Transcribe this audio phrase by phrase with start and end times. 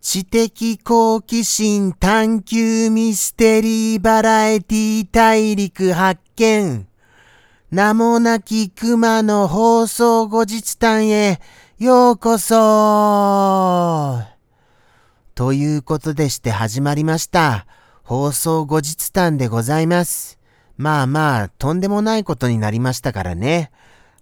[0.00, 6.86] 知的好奇心探求ミステリーバラエティ大陸発見。
[7.70, 11.40] 名もなき熊の放送後日談へ
[11.78, 14.22] ようこそ
[15.34, 17.66] ということでして始まりました。
[18.04, 20.38] 放送後日談でございます。
[20.76, 23.72] まあまあ、とんでもないことになりましたからね。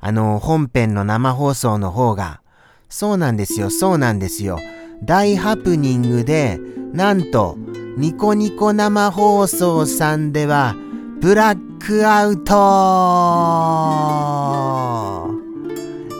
[0.01, 2.41] あの、本編の生放送の方が。
[2.89, 4.59] そうなんですよ、そうなんですよ。
[5.03, 6.59] 大ハプニングで、
[6.93, 7.57] なんと、
[7.97, 10.75] ニコニコ生放送さんでは、
[11.21, 12.55] ブラックアウト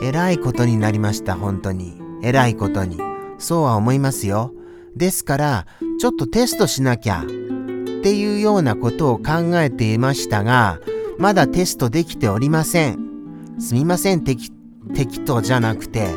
[0.03, 2.01] えらいことになりました、本当に。
[2.23, 2.99] えらいことに。
[3.39, 4.53] そうは思いますよ。
[4.95, 5.67] ですから、
[5.99, 7.23] ちょっとテストしなきゃ。
[7.23, 7.25] っ
[8.03, 10.79] ていうようなことを考えていましたが、
[11.19, 12.99] まだテストできておりません。
[13.59, 14.51] すみません、適
[15.25, 16.09] 当じゃなくて、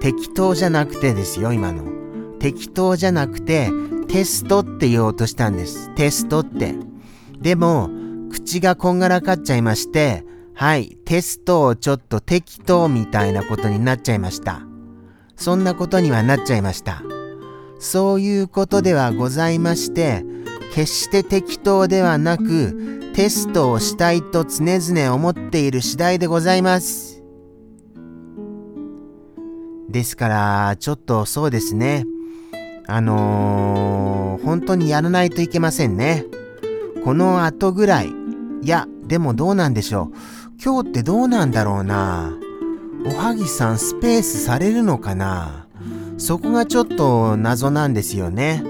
[0.00, 2.01] 適当じゃなくてですよ、今の。
[2.42, 3.70] 適当じゃなくて、
[4.08, 5.94] テストって言おうとしたんです。
[5.94, 6.74] テストって。
[7.40, 7.88] でも、
[8.32, 14.62] 口がこんがらかっちゃいまして、はい、テストをちょっと適当みたいなことになっちゃいました。
[15.36, 17.04] そんなことにはなっちゃいました。
[17.78, 20.24] そういうことではございまして、
[20.74, 27.22] 決して適当ではなく、テストをしたいと常々思っている次第でございます。
[29.88, 32.04] ですから、ちょっとそうですね。
[32.86, 36.24] あのー、本当にやらないといけませんね。
[37.04, 38.12] この後ぐらい。
[38.62, 40.16] いや、でもどうなんでしょう。
[40.62, 42.32] 今日ってどうなんだろうな。
[43.04, 45.66] おはぎさんスペースされるのかな
[46.16, 48.62] そこがちょっと謎なんですよね。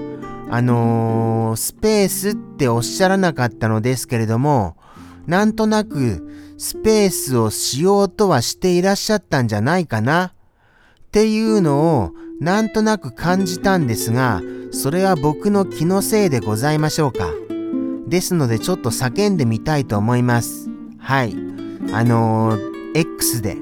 [0.49, 4.75] あのー、スペースっておっしゃらなかったのですけれども、
[5.27, 10.31] なんとなくスペースをしようとはしていらっしゃったんじゃないかなっ
[11.11, 12.11] ていうのを
[12.43, 17.31] なんとなく感じたんですが、それは僕の気のせいでございましょうか。
[18.09, 20.69] ですのでちょっと叫んでみたいと思います。
[20.97, 21.33] はい。
[21.93, 23.55] あのー、X で、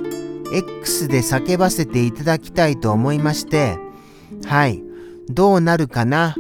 [0.52, 3.78] X で叫ばせていただきたいと思いまして、
[4.46, 4.84] はい。
[5.30, 6.32] どうなるかな？
[6.32, 6.34] っ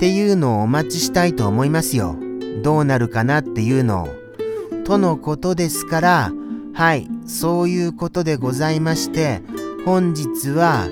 [0.00, 2.16] ていうのをお待ちしたいと思いますよ。
[2.64, 4.08] どうなるかなっていうのを。
[4.84, 6.32] とのことですから、
[6.74, 7.08] はい。
[7.24, 9.42] そういうことでございまして、
[9.84, 10.88] 本日は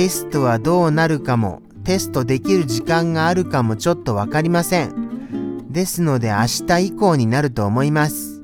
[0.00, 5.70] テストはどうなるかも、テストできる時間があるかもちょっとわかりません。
[5.70, 8.40] ですので明日以降になると思います。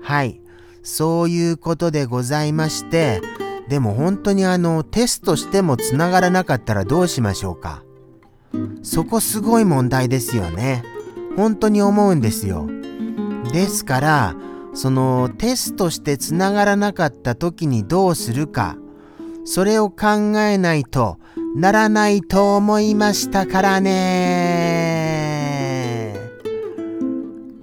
[0.00, 0.40] はい。
[0.82, 3.20] そういうことでございまして、
[3.68, 7.84] でも本当にあの、テストしてもつながらなかったらどうしましょうか。
[8.82, 10.84] そこすごい問題ですよね。
[11.36, 12.66] 本当に思うんですよ。
[13.52, 14.36] ですから、
[14.72, 18.78] そのテストしてつながらなかった時にどうするか。
[19.44, 21.18] それを考えないと
[21.56, 24.64] ならないと思いましたからね。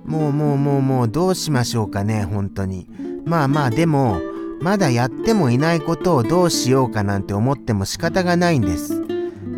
[0.05, 2.87] もうもうもうもうどうしましょうかね、本当に。
[3.25, 4.19] まあまあでも、
[4.61, 9.01] まだやってもいないことをどうしようかなんて思っても仕方がないんです。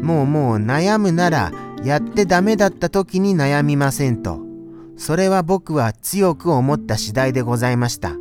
[0.02, 1.52] もうもう悩むなら
[1.84, 4.40] やってダメだった時に悩みませんと。
[4.96, 8.14] それは僕は強く思った次第でございました。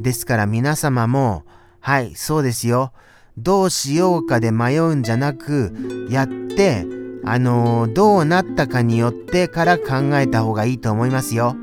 [0.00, 1.44] ですから皆様も、
[1.80, 2.92] はい、そうですよ。
[3.38, 5.74] どうしようかで迷うんじゃなく、
[6.10, 6.86] やって、
[7.24, 11.54] あのー、どうなったかによってから考えた方がいいと思いますよ。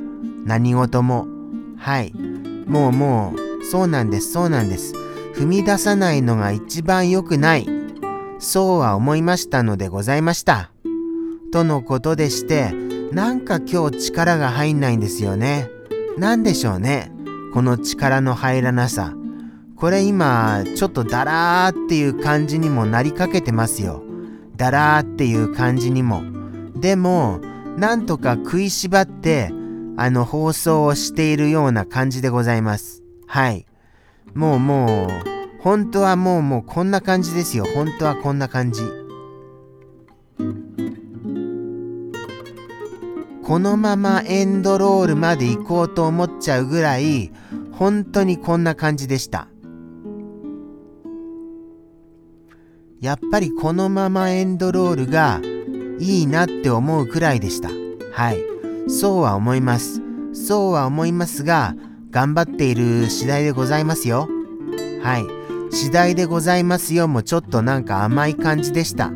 [0.45, 1.25] 何事も。
[1.77, 2.13] はい。
[2.67, 4.93] もうもう、そうなんです、そうなんです。
[5.35, 7.67] 踏み出さないのが一番良くない。
[8.39, 10.69] そうは思いましたのでございました。
[11.51, 12.71] とのことでして、
[13.11, 15.69] なんか今日力が入んないんですよね。
[16.17, 17.11] なんでしょうね。
[17.53, 19.15] この力の入らなさ。
[19.83, 24.01] これ今、ちょっとダラーっていう感じにもなりかけてますよ。
[24.55, 26.23] ダラーっていう感じにも。
[26.73, 27.41] でも、
[27.75, 29.51] なんとか食いしばって、
[29.97, 33.03] あの放送をしているような感じでございます。
[33.27, 33.65] はい。
[34.33, 37.65] もうもう、本当はもうもうこんな感じですよ。
[37.75, 38.83] 本当はこんな感じ。
[43.43, 47.33] このままエンドロールまで行こうと思っちゃうぐらい、
[47.73, 49.49] 本当にこんな感じでした。
[53.03, 55.41] やっぱりこのままエンドロールが
[55.99, 57.67] いいなって思うくらいでした。
[58.13, 58.41] はい。
[58.87, 60.01] そうは思います。
[60.31, 61.75] そうは思いますが、
[62.11, 64.29] 頑張っている次第でございますよ。
[65.01, 65.25] はい。
[65.75, 69.11] 次第でございますよもちょっとなんか甘い感じでした。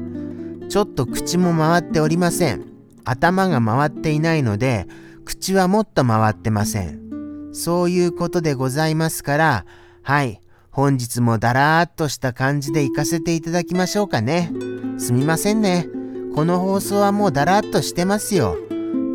[0.67, 2.65] ちょっと口も回っておりません。
[3.05, 4.85] 頭が回っていないので、
[5.23, 7.53] 口はもっと回ってません。
[7.53, 9.65] そういうことでございますから、
[10.01, 10.41] はい。
[10.77, 14.51] 本日もだらーっとした感じで行かせていただきましょうかね。
[14.99, 15.87] すみませんね。
[16.35, 18.55] この放送はもうだらっとしてますよ。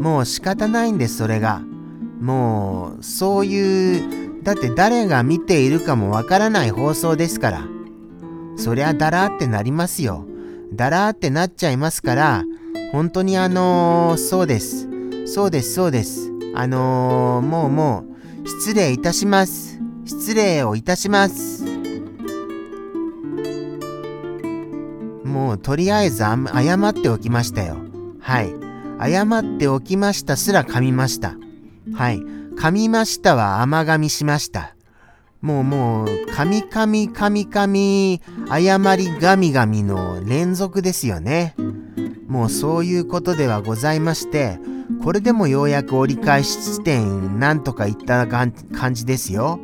[0.01, 1.63] もう仕方ないんです、それが。
[2.21, 7.69] もう、そういう、だって誰が見ているかもわからない放送ですから。
[8.57, 10.27] そりゃだらってなりますよ。
[10.73, 12.45] だらーってなっちゃいますから、
[12.91, 14.89] 本当にあのー、そうです。
[15.27, 16.29] そうです、そうです。
[16.57, 18.05] あのー、もうも
[18.45, 19.72] う、失礼いたします。
[20.05, 21.65] 失礼をいたします。
[25.25, 27.77] もうとりあえず謝っておきましたよ。
[28.21, 28.55] はい。
[29.01, 31.35] 謝っておきましたすら噛みました。
[31.95, 32.19] はい。
[32.19, 34.77] 噛みましたは甘噛みしました。
[35.41, 41.57] もうもう、噛み噛み噛み噛み、謝りガミガミの連続ですよね。
[42.29, 44.59] もうそういうことではございまして、
[45.03, 48.53] これでもようやく折り返し地点なんとかいった感
[48.95, 49.59] じですよ。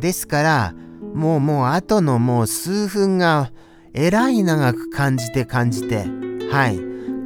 [0.00, 0.74] ですから、
[1.14, 3.50] もうもう後のもう数分が
[3.92, 6.04] えらい長く感じて感じて、
[6.50, 6.78] はい。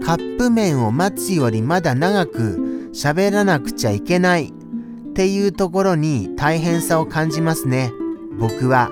[0.04, 7.90] カップ麺を待つよりまだ長く喋らなくちゃいけないっていうところに大変さを感じますね。
[8.38, 8.90] 僕は。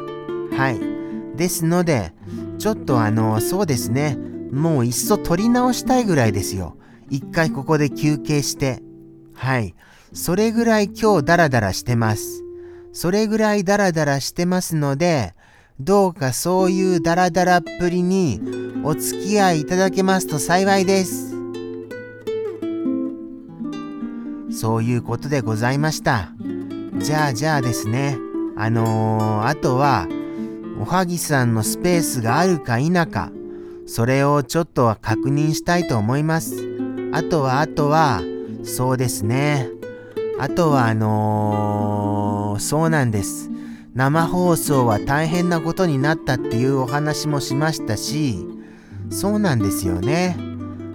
[0.56, 1.37] はい。
[1.37, 2.14] ですので、
[2.58, 4.17] ちょっとあの、そうですね。
[4.52, 6.76] もういっそ取り直したいぐらいですよ。
[7.11, 8.82] 一回ここで休憩して。
[9.34, 9.75] はい。
[10.12, 12.42] それぐらい今日ダラダラしてます。
[12.93, 15.35] それぐらいダラダラしてますので、
[15.81, 18.41] どうかそういうダラダラっぷりに
[18.85, 21.33] お付き合いいただけますと幸いです。
[24.53, 26.29] そういうことでございました。
[26.99, 28.19] じゃあじゃあですね。
[28.55, 30.06] あのー、あとは、
[30.79, 33.33] おはぎさんのスペースがあるか否か、
[33.87, 36.55] それをちょっとは確認したいと思います。
[37.12, 38.21] あとは、あとは、
[38.62, 39.69] そうですね。
[40.43, 43.49] あとは、あのー、そうなんです。
[43.94, 48.44] 生放送は大変なことになったっていうお話もしましたし、
[49.09, 50.37] そうなんですよね。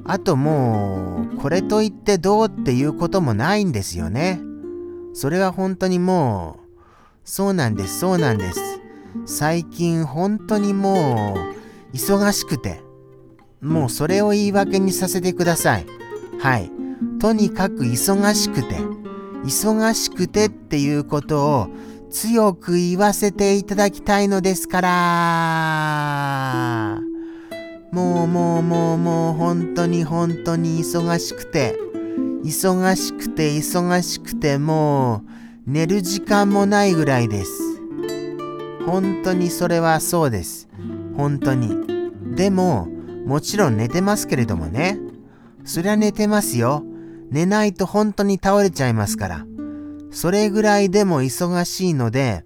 [0.03, 4.41] あともう、これといってどうっていうこともないんですよね。
[5.13, 6.79] それは本当にもう、
[7.23, 8.59] そうなんです、そうなんです。
[9.25, 11.37] 最近本当にも
[11.93, 12.81] う、忙しくて、
[13.61, 15.85] もうそれを言い訳にさせてください。
[16.37, 16.69] はい。
[17.21, 18.96] とにかく忙しくて、
[19.47, 21.69] 忙しくてっていうことを
[22.09, 26.99] 強く言わせていただきたいのですから。
[27.93, 31.79] もうもうもうもう本当に本当に忙しくて、
[32.43, 35.23] 忙しくて忙しくても
[35.65, 37.51] う寝る時間もないぐらいです。
[38.85, 40.67] 本当にそれはそうです。
[41.15, 41.73] 本当に。
[42.35, 42.89] でも、
[43.25, 44.99] もちろん寝てますけれどもね。
[45.63, 46.83] そりゃ寝てますよ。
[47.29, 49.45] 寝ないと本当に倒れちゃいますから。
[50.11, 52.45] それぐらいでも忙しいので、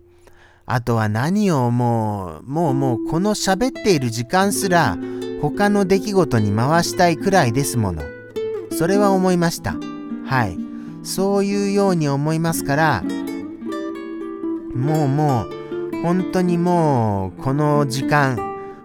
[0.65, 4.97] あとは何をもう、もうもうこの喋っている時間すら
[5.41, 8.01] 他の出来事に回したいくらいですもの。
[8.71, 9.75] それは思いました。
[10.25, 10.57] はい。
[11.03, 13.03] そういうように思いますから、
[14.75, 18.37] もうもう、本当にもう、この時間、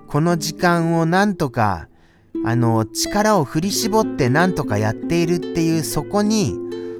[0.08, 1.88] この時間をなんとか、
[2.44, 6.56] あの、力を振り絞ってなんとかやっているっていう、そこに、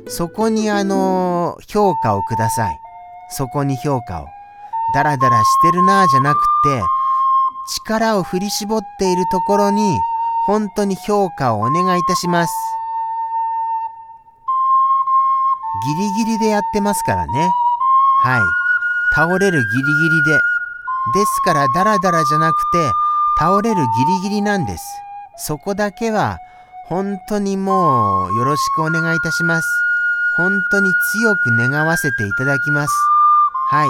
[0.08, 2.80] そこにあの、評価をください。
[3.30, 4.26] そこに評価を。
[4.94, 6.82] ダラダラしてるなぁじゃなくて、
[7.68, 9.98] 力を振り絞っているところに、
[10.46, 12.52] 本当に評価をお願いいたします。
[15.84, 17.50] ギリギリでやってますからね。
[18.22, 18.40] はい。
[19.14, 20.32] 倒れるギリギリで。
[21.14, 22.90] ですからダラダラじゃなくて、
[23.38, 24.84] 倒れるギリギリなんです。
[25.36, 26.38] そこだけは、
[26.88, 29.68] 本当にもうよろしくお願いいたします。
[30.36, 32.94] 本当に強く願わせていただきます。
[33.70, 33.88] はい。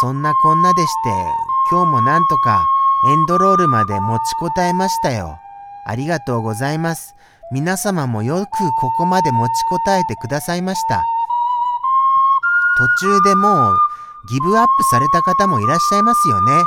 [0.00, 1.10] そんなこんなでして、
[1.70, 2.66] 今日もなんとか
[3.08, 5.38] エンドロールまで持ちこたえましたよ。
[5.86, 7.14] ありがとうございます。
[7.52, 8.50] 皆様もよく
[8.80, 11.02] ここまで持ちこたえてくださいました。
[13.00, 13.76] 途中でもう
[14.26, 16.64] ギブアップされた方もいらっしゃいますよね。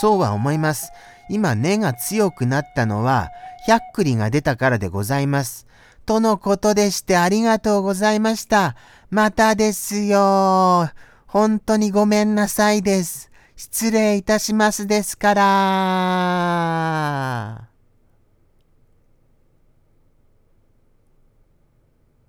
[0.00, 0.90] そうは思います。
[1.28, 3.30] 今根が強くなったのは、
[3.66, 5.66] 百栗が出たからでございます。
[6.06, 8.76] とのことでしてありがとうございました。
[9.10, 10.90] またですよ。
[11.26, 13.30] 本当にごめんなさいです。
[13.56, 17.67] 失礼いたしますですから。